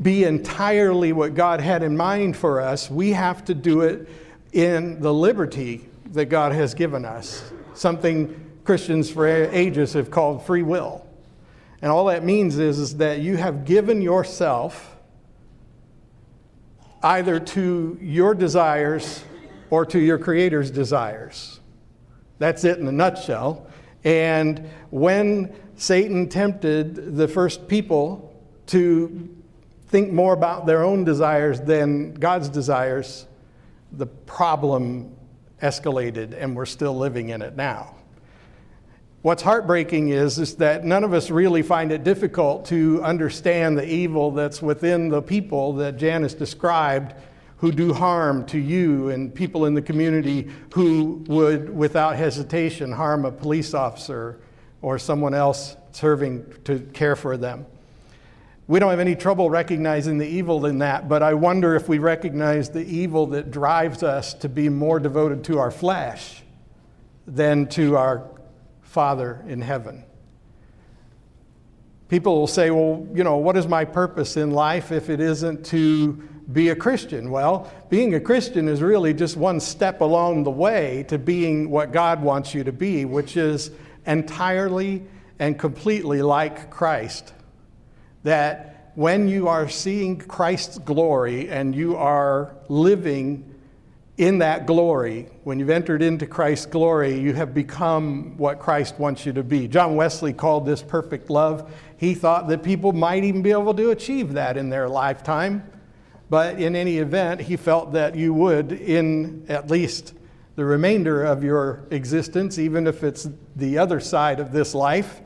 be 0.00 0.22
entirely 0.22 1.12
what 1.12 1.34
God 1.34 1.60
had 1.60 1.82
in 1.82 1.96
mind 1.96 2.36
for 2.36 2.60
us, 2.60 2.88
we 2.88 3.10
have 3.10 3.44
to 3.46 3.54
do 3.54 3.80
it 3.80 4.08
in 4.52 5.00
the 5.00 5.12
liberty 5.12 5.88
that 6.12 6.26
God 6.26 6.52
has 6.52 6.74
given 6.74 7.04
us, 7.04 7.52
something 7.74 8.40
Christians 8.62 9.10
for 9.10 9.26
ages 9.26 9.94
have 9.94 10.12
called 10.12 10.46
free 10.46 10.62
will. 10.62 11.03
And 11.84 11.92
all 11.92 12.06
that 12.06 12.24
means 12.24 12.58
is, 12.58 12.78
is 12.78 12.96
that 12.96 13.20
you 13.20 13.36
have 13.36 13.66
given 13.66 14.00
yourself 14.00 14.96
either 17.02 17.38
to 17.38 17.98
your 18.00 18.34
desires 18.34 19.22
or 19.68 19.84
to 19.84 19.98
your 19.98 20.16
Creator's 20.16 20.70
desires. 20.70 21.60
That's 22.38 22.64
it 22.64 22.78
in 22.78 22.88
a 22.88 22.92
nutshell. 22.92 23.66
And 24.02 24.66
when 24.88 25.54
Satan 25.76 26.26
tempted 26.30 27.18
the 27.18 27.28
first 27.28 27.68
people 27.68 28.34
to 28.68 29.28
think 29.88 30.10
more 30.10 30.32
about 30.32 30.64
their 30.64 30.84
own 30.84 31.04
desires 31.04 31.60
than 31.60 32.14
God's 32.14 32.48
desires, 32.48 33.26
the 33.92 34.06
problem 34.06 35.14
escalated, 35.60 36.32
and 36.32 36.56
we're 36.56 36.64
still 36.64 36.96
living 36.96 37.28
in 37.28 37.42
it 37.42 37.56
now. 37.56 37.94
What's 39.24 39.42
heartbreaking 39.42 40.10
is, 40.10 40.38
is 40.38 40.56
that 40.56 40.84
none 40.84 41.02
of 41.02 41.14
us 41.14 41.30
really 41.30 41.62
find 41.62 41.90
it 41.92 42.04
difficult 42.04 42.66
to 42.66 43.02
understand 43.02 43.78
the 43.78 43.88
evil 43.90 44.30
that's 44.32 44.60
within 44.60 45.08
the 45.08 45.22
people 45.22 45.72
that 45.76 45.96
Janice 45.96 46.34
described 46.34 47.14
who 47.56 47.72
do 47.72 47.94
harm 47.94 48.44
to 48.48 48.58
you 48.58 49.08
and 49.08 49.34
people 49.34 49.64
in 49.64 49.72
the 49.72 49.80
community 49.80 50.50
who 50.74 51.24
would, 51.26 51.74
without 51.74 52.16
hesitation, 52.16 52.92
harm 52.92 53.24
a 53.24 53.32
police 53.32 53.72
officer 53.72 54.40
or 54.82 54.98
someone 54.98 55.32
else 55.32 55.74
serving 55.92 56.44
to 56.64 56.80
care 56.92 57.16
for 57.16 57.38
them. 57.38 57.64
We 58.66 58.78
don't 58.78 58.90
have 58.90 59.00
any 59.00 59.16
trouble 59.16 59.48
recognizing 59.48 60.18
the 60.18 60.28
evil 60.28 60.66
in 60.66 60.80
that, 60.80 61.08
but 61.08 61.22
I 61.22 61.32
wonder 61.32 61.74
if 61.74 61.88
we 61.88 61.98
recognize 61.98 62.68
the 62.68 62.84
evil 62.84 63.28
that 63.28 63.50
drives 63.50 64.02
us 64.02 64.34
to 64.34 64.50
be 64.50 64.68
more 64.68 65.00
devoted 65.00 65.44
to 65.44 65.60
our 65.60 65.70
flesh 65.70 66.42
than 67.26 67.68
to 67.68 67.96
our 67.96 68.28
Father 68.94 69.44
in 69.48 69.60
heaven. 69.60 70.04
People 72.08 72.38
will 72.38 72.46
say, 72.46 72.70
well, 72.70 73.04
you 73.12 73.24
know, 73.24 73.38
what 73.38 73.56
is 73.56 73.66
my 73.66 73.84
purpose 73.84 74.36
in 74.36 74.52
life 74.52 74.92
if 74.92 75.10
it 75.10 75.18
isn't 75.18 75.66
to 75.66 76.12
be 76.52 76.68
a 76.68 76.76
Christian? 76.76 77.32
Well, 77.32 77.72
being 77.90 78.14
a 78.14 78.20
Christian 78.20 78.68
is 78.68 78.80
really 78.80 79.12
just 79.12 79.36
one 79.36 79.58
step 79.58 80.00
along 80.00 80.44
the 80.44 80.52
way 80.52 81.04
to 81.08 81.18
being 81.18 81.70
what 81.70 81.90
God 81.90 82.22
wants 82.22 82.54
you 82.54 82.62
to 82.62 82.70
be, 82.70 83.04
which 83.04 83.36
is 83.36 83.72
entirely 84.06 85.02
and 85.40 85.58
completely 85.58 86.22
like 86.22 86.70
Christ 86.70 87.34
that 88.22 88.92
when 88.94 89.26
you 89.26 89.48
are 89.48 89.68
seeing 89.68 90.18
Christ's 90.18 90.78
glory 90.78 91.50
and 91.50 91.74
you 91.74 91.96
are 91.96 92.54
living 92.68 93.53
in 94.16 94.38
that 94.38 94.66
glory, 94.66 95.26
when 95.42 95.58
you've 95.58 95.70
entered 95.70 96.00
into 96.00 96.26
Christ's 96.26 96.66
glory, 96.66 97.18
you 97.18 97.32
have 97.32 97.52
become 97.52 98.36
what 98.36 98.60
Christ 98.60 98.96
wants 98.98 99.26
you 99.26 99.32
to 99.32 99.42
be. 99.42 99.66
John 99.66 99.96
Wesley 99.96 100.32
called 100.32 100.66
this 100.66 100.82
perfect 100.82 101.30
love. 101.30 101.74
He 101.96 102.14
thought 102.14 102.46
that 102.48 102.62
people 102.62 102.92
might 102.92 103.24
even 103.24 103.42
be 103.42 103.50
able 103.50 103.74
to 103.74 103.90
achieve 103.90 104.34
that 104.34 104.56
in 104.56 104.70
their 104.70 104.88
lifetime. 104.88 105.68
But 106.30 106.60
in 106.60 106.76
any 106.76 106.98
event, 106.98 107.40
he 107.40 107.56
felt 107.56 107.92
that 107.94 108.14
you 108.14 108.32
would, 108.34 108.70
in 108.72 109.46
at 109.48 109.68
least 109.68 110.14
the 110.54 110.64
remainder 110.64 111.24
of 111.24 111.42
your 111.42 111.84
existence, 111.90 112.58
even 112.58 112.86
if 112.86 113.02
it's 113.02 113.28
the 113.56 113.78
other 113.78 113.98
side 113.98 114.38
of 114.38 114.52
this 114.52 114.74
life, 114.74 115.20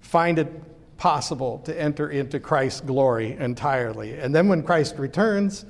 find 0.00 0.38
it 0.38 0.48
possible 0.96 1.58
to 1.66 1.78
enter 1.78 2.08
into 2.08 2.40
Christ's 2.40 2.80
glory 2.80 3.36
entirely. 3.38 4.18
And 4.18 4.34
then 4.34 4.48
when 4.48 4.62
Christ 4.62 4.96
returns, 4.96 5.66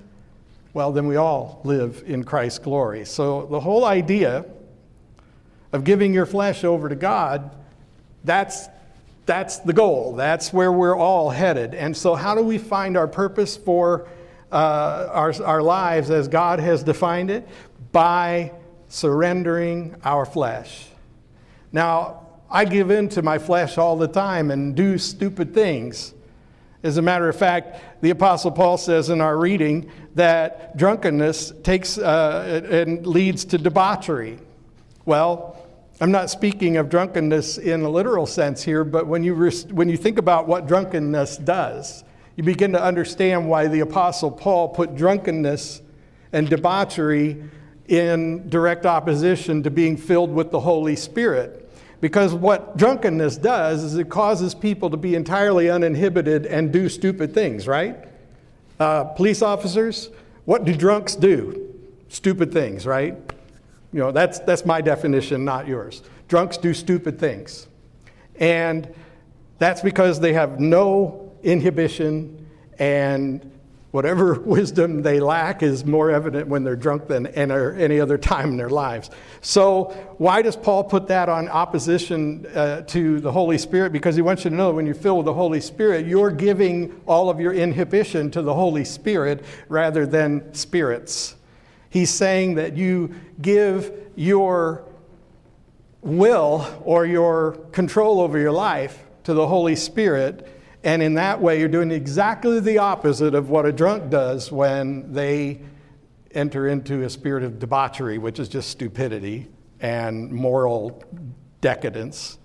well, 0.75 0.91
then 0.91 1.07
we 1.07 1.15
all 1.15 1.61
live 1.63 2.03
in 2.05 2.25
Christ's 2.25 2.59
glory. 2.59 3.05
So 3.05 3.47
the 3.47 3.61
whole 3.61 3.85
idea 3.85 4.45
of 5.73 5.85
giving 5.85 6.13
your 6.13 6.27
flesh 6.27 6.65
over 6.65 6.89
to 6.89 6.97
God, 6.97 7.55
that's, 8.25 8.69
that's 9.25 9.59
the 9.59 9.73
goal. 9.73 10.15
That's 10.15 10.53
where 10.53 10.73
we're 10.73 10.97
all 10.97 11.31
headed. 11.31 11.75
And 11.75 11.97
so, 11.97 12.17
how 12.17 12.35
do 12.35 12.43
we 12.43 12.59
find 12.59 12.97
our 12.97 13.07
purpose 13.07 13.57
for 13.57 14.09
uh, 14.51 15.09
our, 15.11 15.43
our 15.43 15.63
lives 15.63 16.11
as 16.11 16.27
God 16.27 16.59
has 16.59 16.83
defined 16.83 17.31
it? 17.31 17.49
By 17.93 18.53
surrendering 18.89 19.95
our 20.05 20.27
flesh. 20.27 20.87
Now, 21.73 22.27
I 22.51 22.65
give 22.65 22.91
in 22.91 23.09
to 23.11 23.23
my 23.23 23.39
flesh 23.39 23.79
all 23.79 23.97
the 23.97 24.09
time 24.09 24.51
and 24.51 24.75
do 24.75 24.99
stupid 24.99 25.55
things. 25.55 26.15
As 26.85 26.99
a 26.99 27.03
matter 27.03 27.31
of 27.31 27.35
fact, 27.35 27.81
the 28.03 28.11
Apostle 28.11 28.51
Paul 28.51 28.77
says 28.77 29.09
in 29.09 29.23
our 29.23 29.39
reading 29.39 29.91
that 30.17 30.77
drunkenness 30.77 31.55
takes 31.63 31.97
uh, 31.97 32.61
and 32.71 33.07
leads 33.07 33.47
to 33.47 33.59
debauchery. 33.59 34.39
Well, 35.07 35.57
I'm 36.03 36.11
not 36.11 36.29
speaking 36.29 36.77
of 36.77 36.91
drunkenness 36.91 37.57
in 37.57 37.81
a 37.81 37.89
literal 37.89 38.27
sense 38.27 38.63
here, 38.63 38.85
but 38.85 39.07
when 39.07 39.25
you, 39.25 39.35
when 39.71 39.89
you 39.89 39.97
think 39.97 40.19
about 40.19 40.47
what 40.47 40.67
drunkenness 40.67 41.39
does, 41.39 42.05
you 42.37 42.45
begin 42.45 42.73
to 42.73 42.83
understand 42.83 43.49
why 43.49 43.67
the 43.67 43.81
Apostle 43.81 44.31
Paul 44.31 44.69
put 44.69 44.95
drunkenness 44.95 45.81
and 46.35 46.51
debauchery 46.51 47.43
in 47.89 48.51
direct 48.51 48.85
opposition 48.85 49.63
to 49.63 49.71
being 49.71 49.97
filled 49.97 50.35
with 50.35 50.51
the 50.51 50.61
Holy 50.61 50.97
Spirit. 50.97 51.64
Because 52.01 52.35
what 52.35 52.77
drunkenness 52.77 53.37
does 53.39 53.83
is 53.83 53.97
it 53.97 54.09
causes 54.09 54.55
people 54.55 54.91
to 54.91 54.97
be 54.97 55.15
entirely 55.15 55.71
uninhibited 55.71 56.47
and 56.47 56.73
do 56.73 56.89
stupid 56.89 57.33
things, 57.33 57.67
right? 57.67 58.09
Uh, 58.79 59.05
police 59.05 59.43
officers, 59.43 60.11
what 60.45 60.65
do 60.65 60.75
drunks 60.75 61.15
do? 61.15 61.75
Stupid 62.09 62.53
things, 62.53 62.87
right? 62.87 63.17
You 63.93 64.01
know, 64.01 64.13
that's, 64.13 64.41
that's 64.41 64.67
my 64.67 64.81
definition, 64.81 65.45
not 65.45 65.69
yours. 65.69 66.03
Drunks 66.29 66.57
do 66.57 66.75
stupid 66.75 67.19
things. 67.19 67.69
And 68.37 68.93
that's 69.59 69.81
because 69.81 70.21
they 70.21 70.33
have 70.33 70.59
no 70.59 71.33
inhibition 71.43 72.47
and 72.79 73.51
Whatever 73.95 74.35
wisdom 74.41 75.03
they 75.03 75.21
lack 75.21 75.63
is 75.63 75.85
more 75.85 76.11
evident 76.11 76.49
when 76.49 76.65
they're 76.65 76.75
drunk 76.75 77.07
than 77.07 77.29
any 77.29 78.01
other 78.01 78.19
time 78.19 78.49
in 78.51 78.57
their 78.57 78.69
lives. 78.69 79.09
So, 79.41 79.85
why 80.19 80.43
does 80.43 80.57
Paul 80.57 80.83
put 80.83 81.07
that 81.07 81.29
on 81.29 81.49
opposition 81.49 82.45
uh, 82.57 82.81
to 82.89 83.21
the 83.21 83.31
Holy 83.31 83.57
Spirit? 83.57 83.93
Because 83.93 84.17
he 84.17 84.23
wants 84.23 84.43
you 84.43 84.51
to 84.51 84.57
know 84.57 84.73
when 84.73 84.85
you're 84.85 84.97
filled 84.97 85.19
with 85.19 85.27
the 85.27 85.35
Holy 85.35 85.61
Spirit, 85.61 86.07
you're 86.07 86.33
giving 86.33 87.01
all 87.07 87.31
of 87.31 87.39
your 87.39 87.55
inhibition 87.55 88.33
to 88.33 88.43
the 88.43 88.53
Holy 88.53 88.85
Spirit 88.85 89.45
rather 89.69 90.07
than 90.07 90.53
spirits. 90.55 91.37
He's 91.89 92.11
saying 92.11 92.57
that 92.57 92.77
you 92.77 93.15
give 93.41 93.93
your 94.17 94.83
will 96.03 96.67
or 96.85 97.07
your 97.07 97.53
control 97.71 98.21
over 98.21 98.41
your 98.41 98.51
life 98.51 99.05
to 99.23 99.35
the 99.35 99.47
Holy 99.47 99.77
Spirit 99.77 100.49
and 100.85 101.03
in 101.03 101.15
that 101.15 101.41
way, 101.41 101.59
you're 101.59 101.69
doing 101.69 101.91
exactly 101.91 102.61
the 102.61 102.79
opposite 102.79 103.35
of 103.35 103.49
what 103.49 103.65
a 103.65 103.73
drunk 103.73 104.11
does 104.11 104.53
when 104.53 105.13
they 105.13 105.63
enter 106.33 106.69
into 106.69 107.03
a 107.05 107.11
spirit 107.11 107.43
of 107.43 107.59
debauchery, 107.59 108.19
which 108.19 108.39
is 108.39 108.49
just 108.49 108.69
stupidity 108.69 109.49
and 109.81 110.31
moral 110.31 111.03
decadence. 111.63 112.39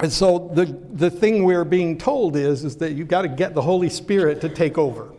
And 0.00 0.12
so 0.12 0.50
the, 0.52 0.66
the 0.92 1.10
thing 1.10 1.44
we're 1.44 1.64
being 1.64 1.96
told 1.96 2.36
is, 2.36 2.64
is 2.64 2.76
that 2.76 2.92
you've 2.92 3.08
got 3.08 3.22
to 3.22 3.28
get 3.28 3.54
the 3.54 3.62
Holy 3.62 3.88
Spirit 3.88 4.42
to 4.42 4.50
take 4.50 4.76
over. 4.76 5.12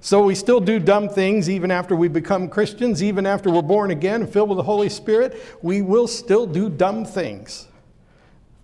So 0.00 0.24
we 0.24 0.34
still 0.34 0.58
do 0.58 0.80
dumb 0.80 1.08
things 1.08 1.48
even 1.48 1.70
after 1.70 1.94
we 1.94 2.08
become 2.08 2.48
Christians, 2.48 3.00
even 3.00 3.24
after 3.24 3.48
we're 3.48 3.62
born 3.62 3.92
again 3.92 4.22
and 4.22 4.32
filled 4.32 4.48
with 4.48 4.56
the 4.56 4.64
Holy 4.64 4.88
Spirit. 4.88 5.40
We 5.62 5.82
will 5.82 6.08
still 6.08 6.44
do 6.48 6.68
dumb 6.68 7.04
things. 7.04 7.68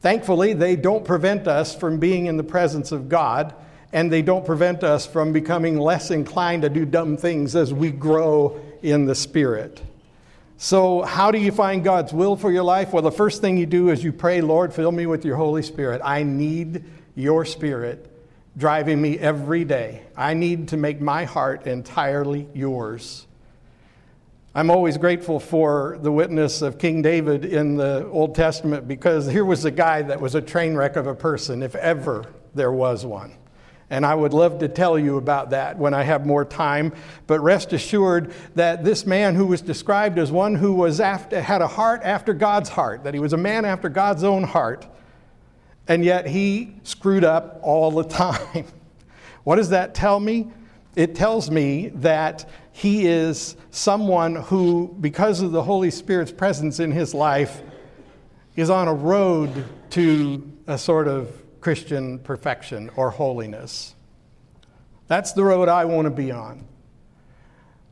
Thankfully, 0.00 0.52
they 0.52 0.76
don't 0.76 1.04
prevent 1.04 1.48
us 1.48 1.74
from 1.74 1.98
being 1.98 2.26
in 2.26 2.36
the 2.36 2.44
presence 2.44 2.92
of 2.92 3.08
God, 3.08 3.54
and 3.92 4.12
they 4.12 4.22
don't 4.22 4.44
prevent 4.44 4.84
us 4.84 5.06
from 5.06 5.32
becoming 5.32 5.78
less 5.78 6.10
inclined 6.10 6.62
to 6.62 6.68
do 6.68 6.84
dumb 6.84 7.16
things 7.16 7.56
as 7.56 7.72
we 7.72 7.90
grow 7.90 8.60
in 8.82 9.06
the 9.06 9.14
Spirit. 9.14 9.82
So, 10.56 11.02
how 11.02 11.30
do 11.30 11.38
you 11.38 11.52
find 11.52 11.84
God's 11.84 12.12
will 12.12 12.36
for 12.36 12.50
your 12.50 12.64
life? 12.64 12.92
Well, 12.92 13.02
the 13.02 13.12
first 13.12 13.40
thing 13.40 13.56
you 13.56 13.66
do 13.66 13.90
is 13.90 14.02
you 14.02 14.12
pray, 14.12 14.40
Lord, 14.40 14.74
fill 14.74 14.90
me 14.90 15.06
with 15.06 15.24
your 15.24 15.36
Holy 15.36 15.62
Spirit. 15.62 16.00
I 16.04 16.24
need 16.24 16.84
your 17.14 17.44
Spirit 17.44 18.10
driving 18.56 19.00
me 19.00 19.16
every 19.18 19.64
day. 19.64 20.02
I 20.16 20.34
need 20.34 20.68
to 20.68 20.76
make 20.76 21.00
my 21.00 21.24
heart 21.24 21.68
entirely 21.68 22.48
yours. 22.54 23.27
I'm 24.54 24.70
always 24.70 24.96
grateful 24.96 25.40
for 25.40 25.98
the 26.00 26.10
witness 26.10 26.62
of 26.62 26.78
King 26.78 27.02
David 27.02 27.44
in 27.44 27.76
the 27.76 28.06
Old 28.06 28.34
Testament 28.34 28.88
because 28.88 29.26
here 29.26 29.44
was 29.44 29.66
a 29.66 29.70
guy 29.70 30.00
that 30.00 30.22
was 30.22 30.34
a 30.34 30.40
train 30.40 30.74
wreck 30.74 30.96
of 30.96 31.06
a 31.06 31.14
person, 31.14 31.62
if 31.62 31.74
ever 31.74 32.24
there 32.54 32.72
was 32.72 33.04
one. 33.04 33.36
And 33.90 34.06
I 34.06 34.14
would 34.14 34.32
love 34.32 34.58
to 34.60 34.68
tell 34.68 34.98
you 34.98 35.18
about 35.18 35.50
that 35.50 35.78
when 35.78 35.92
I 35.92 36.02
have 36.02 36.24
more 36.24 36.46
time. 36.46 36.94
But 37.26 37.40
rest 37.40 37.74
assured 37.74 38.32
that 38.54 38.84
this 38.84 39.04
man 39.04 39.34
who 39.34 39.46
was 39.46 39.60
described 39.60 40.18
as 40.18 40.32
one 40.32 40.54
who 40.54 40.72
was 40.72 40.98
after, 40.98 41.42
had 41.42 41.60
a 41.60 41.68
heart 41.68 42.00
after 42.02 42.32
God's 42.32 42.70
heart, 42.70 43.04
that 43.04 43.12
he 43.12 43.20
was 43.20 43.34
a 43.34 43.38
man 43.38 43.66
after 43.66 43.90
God's 43.90 44.24
own 44.24 44.44
heart, 44.44 44.86
and 45.86 46.02
yet 46.02 46.26
he 46.26 46.74
screwed 46.84 47.24
up 47.24 47.60
all 47.62 47.90
the 47.90 48.04
time. 48.08 48.64
what 49.44 49.56
does 49.56 49.68
that 49.70 49.94
tell 49.94 50.18
me? 50.18 50.48
It 50.96 51.14
tells 51.14 51.50
me 51.50 51.88
that 51.96 52.48
he 52.78 53.08
is 53.08 53.56
someone 53.72 54.36
who, 54.36 54.96
because 55.00 55.40
of 55.40 55.50
the 55.50 55.64
Holy 55.64 55.90
Spirit's 55.90 56.30
presence 56.30 56.78
in 56.78 56.92
his 56.92 57.12
life, 57.12 57.60
is 58.54 58.70
on 58.70 58.86
a 58.86 58.94
road 58.94 59.64
to 59.90 60.52
a 60.68 60.78
sort 60.78 61.08
of 61.08 61.42
Christian 61.60 62.20
perfection 62.20 62.88
or 62.94 63.10
holiness. 63.10 63.96
That's 65.08 65.32
the 65.32 65.42
road 65.42 65.68
I 65.68 65.86
want 65.86 66.04
to 66.04 66.10
be 66.12 66.30
on. 66.30 66.68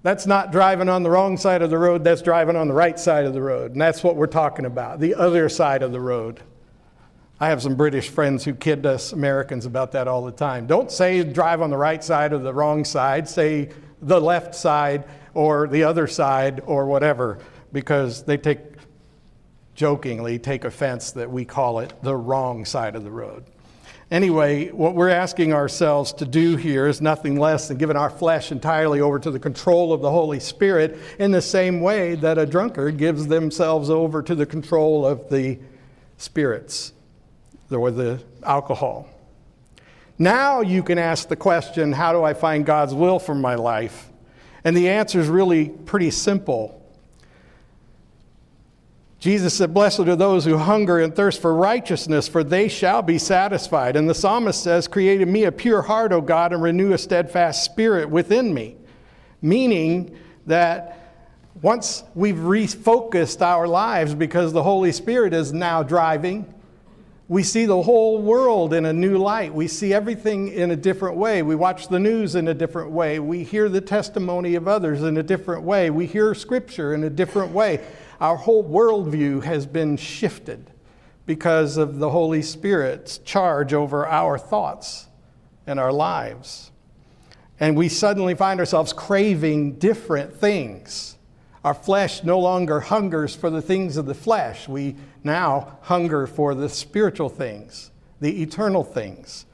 That's 0.05 0.25
not 0.25 0.53
driving 0.53 0.89
on 0.89 1.03
the 1.03 1.11
wrong 1.11 1.37
side 1.37 1.63
of 1.63 1.71
the 1.71 1.79
road, 1.79 2.05
that's 2.05 2.23
driving 2.23 2.55
on 2.55 2.69
the 2.69 2.75
right 2.75 2.97
side 2.97 3.25
of 3.25 3.33
the 3.33 3.43
road. 3.43 3.73
And 3.73 3.81
that's 3.81 4.05
what 4.05 4.15
we're 4.15 4.29
talking 4.29 4.67
about 4.67 5.01
the 5.01 5.17
other 5.17 5.49
side 5.49 5.83
of 5.83 5.91
the 5.91 6.01
road. 6.01 6.45
I 7.41 7.49
have 7.49 7.61
some 7.61 7.75
British 7.75 8.09
friends 8.09 8.45
who 8.45 8.55
kid 8.55 8.87
us 8.87 9.13
Americans 9.13 9.67
about 9.67 9.91
that 9.93 10.07
all 10.07 10.25
the 10.25 10.31
time. 10.31 10.69
Don't 10.69 10.93
say 10.93 11.25
drive 11.25 11.61
on 11.61 11.71
the 11.71 11.77
right 11.77 12.05
side 12.05 12.33
or 12.33 12.39
the 12.39 12.55
wrong 12.55 12.85
side, 12.85 13.29
say 13.29 13.71
the 14.07 14.21
left 14.21 14.55
side 14.55 15.05
or 15.35 15.69
the 15.69 15.85
other 15.85 16.07
side 16.07 16.63
or 16.65 16.87
whatever, 16.87 17.39
because 17.73 18.23
they 18.23 18.39
take 18.39 18.61
jokingly 19.75 20.39
take 20.39 20.65
offense 20.65 21.13
that 21.13 21.31
we 21.31 21.45
call 21.45 21.81
it 21.81 21.93
the 22.03 22.17
wrong 22.17 22.65
side 22.65 22.97
of 22.97 23.05
the 23.05 23.11
road. 23.11 23.45
Anyway, 24.11 24.71
what 24.71 24.95
we're 24.95 25.09
asking 25.09 25.53
ourselves 25.53 26.13
to 26.13 26.25
do 26.25 26.57
here 26.57 26.87
is 26.87 27.01
nothing 27.01 27.39
less 27.39 27.69
than 27.69 27.77
giving 27.77 27.97
our 27.97 28.09
flesh 28.09 28.53
entirely 28.53 29.01
over 29.01 29.19
to 29.19 29.31
the 29.33 29.39
control 29.39 29.93
of 29.93 30.01
the 30.01 30.11
Holy 30.11 30.39
Spirit 30.39 30.97
in 31.19 31.33
the 31.33 31.43
same 31.43 31.81
way 31.81 32.15
that 32.15 32.39
a 32.39 32.47
drunkard 32.47 32.97
gives 32.97 33.27
themselves 33.27 33.91
over 33.91 34.23
to 34.23 34.35
the 34.35 34.47
control 34.47 35.05
of 35.05 35.29
the 35.29 35.59
spirits 36.19 36.93
or 37.71 37.91
the 37.91 38.23
alcohol. 38.45 39.09
Now 40.19 40.61
you 40.63 40.83
can 40.83 40.99
ask 40.99 41.29
the 41.29 41.37
question 41.37 41.93
how 41.93 42.13
do 42.13 42.23
I 42.23 42.35
find 42.35 42.65
God's 42.65 42.95
will 42.95 43.19
for 43.19 43.35
my 43.35 43.55
life? 43.55 44.11
And 44.65 44.77
the 44.77 44.89
answer 44.89 45.21
is 45.21 45.29
really 45.29 45.69
pretty 45.69 46.11
simple. 46.11 46.83
Jesus 49.19 49.55
said, 49.55 49.75
Blessed 49.75 50.01
are 50.01 50.17
those 50.17 50.45
who 50.45 50.57
hunger 50.57 51.01
and 51.01 51.15
thirst 51.15 51.41
for 51.41 51.55
righteousness, 51.55 52.29
for 52.29 52.45
they 52.45 52.69
shall 52.69 53.03
be 53.03 53.19
satisfied. 53.19 53.97
And 53.97 54.09
the 54.09 54.15
psalmist 54.15 54.63
says, 54.63 54.89
Create 54.89 55.21
in 55.21 55.33
me 55.33 55.45
a 55.45 55.53
pure 55.53 55.83
heart, 55.83 56.13
O 56.13 56.21
God, 56.21 56.53
and 56.53 56.63
renew 56.63 56.93
a 56.93 56.99
steadfast 56.99 57.65
spirit 57.65 58.09
within 58.09 58.53
me. 58.53 58.77
Meaning 59.43 60.17
that 60.47 60.97
once 61.63 62.05
we've 62.15 62.37
refocused 62.37 63.41
our 63.41 63.67
lives 63.67 64.15
because 64.15 64.53
the 64.53 64.63
Holy 64.63 64.93
Spirit 64.93 65.33
is 65.33 65.53
now 65.53 65.83
driving, 65.83 66.53
we 67.29 67.43
see 67.43 67.67
the 67.67 67.83
whole 67.83 68.23
world 68.23 68.73
in 68.73 68.87
a 68.87 68.93
new 68.93 69.19
light. 69.19 69.53
We 69.53 69.67
see 69.67 69.93
everything 69.93 70.49
in 70.49 70.71
a 70.71 70.77
different 70.77 71.17
way. 71.17 71.43
We 71.43 71.57
watch 71.57 71.89
the 71.89 71.99
news 71.99 72.37
in 72.37 72.47
a 72.47 72.55
different 72.55 72.93
way. 72.93 73.19
We 73.19 73.43
hear 73.43 73.69
the 73.69 73.81
testimony 73.81 74.55
of 74.55 74.69
others 74.69 75.03
in 75.03 75.17
a 75.17 75.25
different 75.25 75.65
way. 75.65 75.91
We 75.91 76.07
hear 76.07 76.35
scripture 76.35 76.95
in 76.95 77.03
a 77.03 77.11
different 77.11 77.51
way. 77.51 77.85
Our 78.21 78.37
whole 78.37 78.63
worldview 78.63 79.43
has 79.43 79.67
been 79.67 79.97
shifted 79.97 80.71
because 81.27 81.77
of 81.77 81.99
the 81.99 82.11
Holy 82.11 82.43
Spirit's 82.43 83.19
charge 83.19 83.75
over 83.75 84.07
our 84.07 84.39
thoughts 84.39 85.09
and 85.67 85.81
our 85.81 85.93
lives. 85.93 86.71
And 87.59 87.77
we 87.77 87.89
suddenly 87.89 88.37
find 88.37 88.61
ourselves 88.61 88.93
craving 88.93 89.79
different 89.79 90.33
things. 90.37 91.16
Our 91.67 91.75
flesh 91.75 92.23
no 92.23 92.39
longer 92.39 92.79
hungers 92.79 93.35
for 93.35 93.51
the 93.51 93.61
things 93.61 93.97
of 93.97 94.07
the 94.07 94.15
flesh. 94.15 94.69
We 94.69 94.95
now 95.25 95.79
hunger 95.83 96.29
for 96.29 96.55
the 96.55 96.69
spiritual 96.69 97.29
things, 97.29 97.91
the 98.21 98.41
eternal 98.41 98.85
things. 98.85 99.47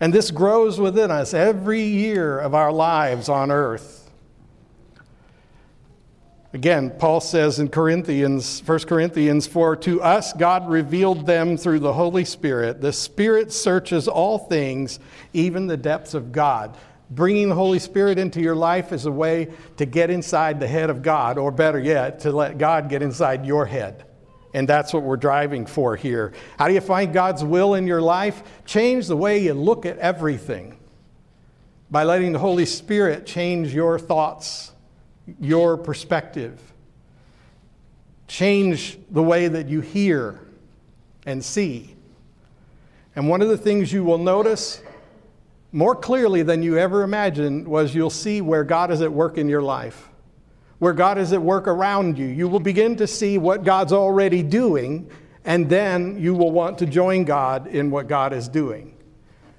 And 0.00 0.12
this 0.12 0.32
grows 0.32 0.80
within 0.80 1.12
us 1.12 1.32
every 1.32 1.82
year 1.82 2.40
of 2.40 2.56
our 2.56 2.72
lives 2.72 3.28
on 3.28 3.52
earth. 3.52 4.10
Again, 6.52 6.90
Paul 6.98 7.20
says 7.20 7.60
in 7.60 7.68
Corinthians, 7.68 8.64
1 8.66 8.80
Corinthians 8.80 9.46
4 9.46 9.76
To 9.76 10.02
us, 10.02 10.32
God 10.32 10.68
revealed 10.68 11.24
them 11.24 11.56
through 11.56 11.78
the 11.78 11.92
Holy 11.92 12.24
Spirit. 12.24 12.80
The 12.80 12.92
Spirit 12.92 13.52
searches 13.52 14.08
all 14.08 14.38
things, 14.38 14.98
even 15.32 15.68
the 15.68 15.76
depths 15.76 16.14
of 16.14 16.32
God. 16.32 16.76
Bringing 17.10 17.48
the 17.48 17.56
Holy 17.56 17.80
Spirit 17.80 18.18
into 18.18 18.40
your 18.40 18.54
life 18.54 18.92
is 18.92 19.04
a 19.04 19.10
way 19.10 19.48
to 19.78 19.84
get 19.84 20.10
inside 20.10 20.60
the 20.60 20.68
head 20.68 20.90
of 20.90 21.02
God, 21.02 21.38
or 21.38 21.50
better 21.50 21.80
yet, 21.80 22.20
to 22.20 22.30
let 22.32 22.56
God 22.56 22.88
get 22.88 23.02
inside 23.02 23.44
your 23.44 23.66
head. 23.66 24.04
And 24.54 24.68
that's 24.68 24.92
what 24.92 25.02
we're 25.02 25.16
driving 25.16 25.66
for 25.66 25.96
here. 25.96 26.32
How 26.58 26.68
do 26.68 26.74
you 26.74 26.80
find 26.80 27.12
God's 27.12 27.42
will 27.42 27.74
in 27.74 27.86
your 27.86 28.00
life? 28.00 28.42
Change 28.64 29.08
the 29.08 29.16
way 29.16 29.38
you 29.38 29.54
look 29.54 29.86
at 29.86 29.98
everything 29.98 30.78
by 31.90 32.04
letting 32.04 32.32
the 32.32 32.38
Holy 32.38 32.66
Spirit 32.66 33.26
change 33.26 33.74
your 33.74 33.98
thoughts, 33.98 34.72
your 35.40 35.76
perspective. 35.76 36.60
Change 38.28 38.98
the 39.10 39.22
way 39.22 39.48
that 39.48 39.68
you 39.68 39.80
hear 39.80 40.40
and 41.26 41.44
see. 41.44 41.96
And 43.16 43.28
one 43.28 43.42
of 43.42 43.48
the 43.48 43.58
things 43.58 43.92
you 43.92 44.04
will 44.04 44.18
notice 44.18 44.80
more 45.72 45.94
clearly 45.94 46.42
than 46.42 46.62
you 46.62 46.78
ever 46.78 47.02
imagined 47.02 47.66
was 47.66 47.94
you'll 47.94 48.10
see 48.10 48.40
where 48.40 48.64
God 48.64 48.90
is 48.90 49.02
at 49.02 49.12
work 49.12 49.38
in 49.38 49.48
your 49.48 49.62
life 49.62 50.10
where 50.80 50.94
God 50.94 51.18
is 51.18 51.32
at 51.32 51.40
work 51.40 51.68
around 51.68 52.18
you. 52.18 52.26
You 52.26 52.48
will 52.48 52.58
begin 52.58 52.96
to 52.96 53.06
see 53.06 53.38
what 53.38 53.64
God's 53.64 53.92
already 53.92 54.42
doing, 54.42 55.10
and 55.44 55.68
then 55.68 56.18
you 56.18 56.34
will 56.34 56.50
want 56.50 56.78
to 56.78 56.86
join 56.86 57.24
God 57.24 57.66
in 57.68 57.90
what 57.90 58.08
God 58.08 58.32
is 58.32 58.48
doing. 58.48 58.96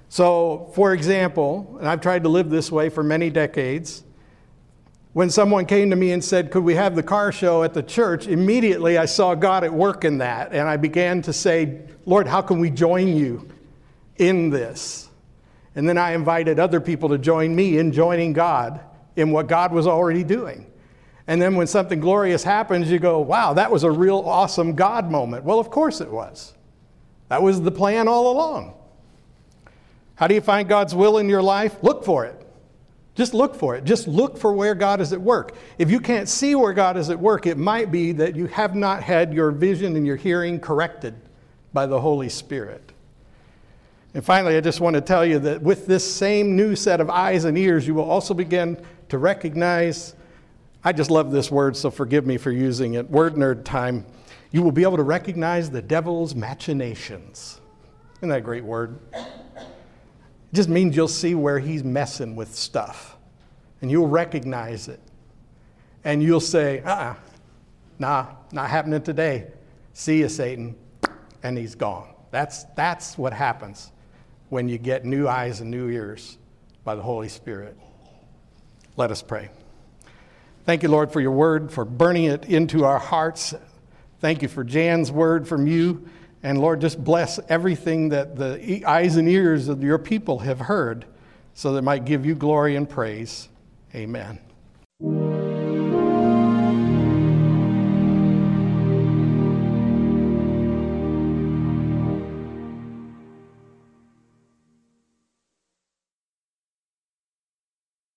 So, 0.08 0.70
for 0.74 0.92
example, 0.92 1.76
and 1.78 1.88
I've 1.88 2.00
tried 2.00 2.24
to 2.24 2.28
live 2.28 2.50
this 2.50 2.72
way 2.72 2.88
for 2.88 3.04
many 3.04 3.30
decades, 3.30 4.02
when 5.12 5.30
someone 5.30 5.64
came 5.64 5.90
to 5.90 5.96
me 5.96 6.10
and 6.10 6.24
said, 6.24 6.50
Could 6.50 6.64
we 6.64 6.74
have 6.74 6.96
the 6.96 7.04
car 7.04 7.30
show 7.30 7.62
at 7.62 7.72
the 7.72 7.84
church? 7.84 8.26
Immediately 8.26 8.98
I 8.98 9.04
saw 9.04 9.36
God 9.36 9.62
at 9.62 9.72
work 9.72 10.04
in 10.04 10.18
that, 10.18 10.52
and 10.52 10.68
I 10.68 10.76
began 10.76 11.22
to 11.22 11.32
say, 11.32 11.82
Lord, 12.04 12.26
how 12.26 12.42
can 12.42 12.58
we 12.58 12.68
join 12.68 13.16
you 13.16 13.48
in 14.16 14.50
this? 14.50 15.08
And 15.74 15.88
then 15.88 15.96
I 15.96 16.12
invited 16.12 16.58
other 16.58 16.80
people 16.80 17.08
to 17.10 17.18
join 17.18 17.54
me 17.54 17.78
in 17.78 17.92
joining 17.92 18.32
God 18.32 18.80
in 19.16 19.30
what 19.30 19.46
God 19.46 19.72
was 19.72 19.86
already 19.86 20.24
doing. 20.24 20.66
And 21.26 21.40
then 21.40 21.54
when 21.54 21.66
something 21.66 22.00
glorious 22.00 22.42
happens, 22.42 22.90
you 22.90 22.98
go, 22.98 23.20
wow, 23.20 23.54
that 23.54 23.70
was 23.70 23.84
a 23.84 23.90
real 23.90 24.18
awesome 24.18 24.74
God 24.74 25.10
moment. 25.10 25.44
Well, 25.44 25.58
of 25.58 25.70
course 25.70 26.00
it 26.00 26.10
was. 26.10 26.54
That 27.28 27.42
was 27.42 27.62
the 27.62 27.70
plan 27.70 28.08
all 28.08 28.32
along. 28.32 28.74
How 30.16 30.26
do 30.26 30.34
you 30.34 30.40
find 30.40 30.68
God's 30.68 30.94
will 30.94 31.18
in 31.18 31.28
your 31.28 31.42
life? 31.42 31.76
Look 31.82 32.04
for 32.04 32.24
it. 32.26 32.38
Just 33.14 33.34
look 33.34 33.54
for 33.54 33.76
it. 33.76 33.84
Just 33.84 34.08
look 34.08 34.38
for 34.38 34.52
where 34.52 34.74
God 34.74 35.00
is 35.00 35.12
at 35.12 35.20
work. 35.20 35.54
If 35.78 35.90
you 35.90 36.00
can't 36.00 36.28
see 36.28 36.54
where 36.54 36.72
God 36.72 36.96
is 36.96 37.10
at 37.10 37.18
work, 37.18 37.46
it 37.46 37.58
might 37.58 37.90
be 37.90 38.12
that 38.12 38.36
you 38.36 38.46
have 38.46 38.74
not 38.74 39.02
had 39.02 39.34
your 39.34 39.50
vision 39.50 39.96
and 39.96 40.06
your 40.06 40.16
hearing 40.16 40.58
corrected 40.58 41.14
by 41.72 41.86
the 41.86 42.00
Holy 42.00 42.28
Spirit. 42.28 42.91
And 44.14 44.24
finally, 44.24 44.56
I 44.56 44.60
just 44.60 44.80
want 44.80 44.94
to 44.94 45.00
tell 45.00 45.24
you 45.24 45.38
that 45.40 45.62
with 45.62 45.86
this 45.86 46.10
same 46.10 46.54
new 46.54 46.76
set 46.76 47.00
of 47.00 47.08
eyes 47.08 47.44
and 47.44 47.56
ears, 47.56 47.86
you 47.86 47.94
will 47.94 48.10
also 48.10 48.34
begin 48.34 48.82
to 49.08 49.18
recognize 49.18 50.14
I 50.84 50.92
just 50.92 51.12
love 51.12 51.30
this 51.30 51.48
word, 51.48 51.76
so 51.76 51.92
forgive 51.92 52.26
me 52.26 52.38
for 52.38 52.50
using 52.50 52.94
it. 52.94 53.08
Word 53.08 53.34
nerd 53.34 53.64
time. 53.64 54.04
You 54.50 54.62
will 54.62 54.72
be 54.72 54.82
able 54.82 54.96
to 54.96 55.04
recognize 55.04 55.70
the 55.70 55.80
devil's 55.80 56.34
machinations. 56.34 57.60
Isn't 58.16 58.30
that 58.30 58.38
a 58.38 58.42
great 58.42 58.64
word? 58.64 58.98
It 59.12 59.64
just 60.52 60.68
means 60.68 60.96
you'll 60.96 61.06
see 61.06 61.36
where 61.36 61.60
he's 61.60 61.84
messing 61.84 62.34
with 62.34 62.54
stuff. 62.54 63.16
And 63.80 63.92
you'll 63.92 64.08
recognize 64.08 64.88
it. 64.88 65.00
And 66.02 66.20
you'll 66.20 66.40
say, 66.40 66.80
uh 66.80 66.90
uh-uh, 66.90 67.10
uh 67.10 67.14
nah, 68.00 68.26
not 68.50 68.68
happening 68.68 69.02
today. 69.02 69.52
See 69.92 70.18
you, 70.18 70.28
Satan. 70.28 70.74
And 71.44 71.56
he's 71.56 71.76
gone. 71.76 72.12
That's, 72.32 72.64
that's 72.74 73.16
what 73.16 73.32
happens 73.32 73.92
when 74.52 74.68
you 74.68 74.76
get 74.76 75.06
new 75.06 75.26
eyes 75.26 75.62
and 75.62 75.70
new 75.70 75.88
ears 75.88 76.36
by 76.84 76.94
the 76.94 77.00
Holy 77.00 77.30
Spirit. 77.30 77.74
Let 78.98 79.10
us 79.10 79.22
pray. 79.22 79.48
Thank 80.66 80.82
you, 80.82 80.90
Lord, 80.90 81.10
for 81.10 81.22
your 81.22 81.30
word, 81.30 81.72
for 81.72 81.86
burning 81.86 82.24
it 82.24 82.44
into 82.44 82.84
our 82.84 82.98
hearts. 82.98 83.54
Thank 84.20 84.42
you 84.42 84.48
for 84.48 84.62
Jan's 84.62 85.10
word 85.10 85.48
from 85.48 85.66
you. 85.66 86.06
And 86.42 86.60
Lord, 86.60 86.82
just 86.82 87.02
bless 87.02 87.40
everything 87.48 88.10
that 88.10 88.36
the 88.36 88.84
eyes 88.84 89.16
and 89.16 89.26
ears 89.26 89.68
of 89.68 89.82
your 89.82 89.96
people 89.96 90.40
have 90.40 90.58
heard 90.60 91.06
so 91.54 91.72
that 91.72 91.78
it 91.78 91.82
might 91.82 92.04
give 92.04 92.26
you 92.26 92.34
glory 92.34 92.76
and 92.76 92.86
praise. 92.86 93.48
Amen. 93.94 94.38